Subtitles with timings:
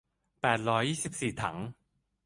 [0.41, 1.57] แปดร้อยยี่สิบสี่ถัง